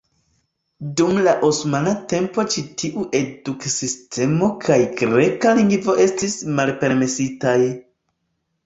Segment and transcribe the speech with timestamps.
[1.01, 7.59] Dum la osmana tempo ĉi tiu eduk-sistemo kaj greka lingvo estis malpermesitaj.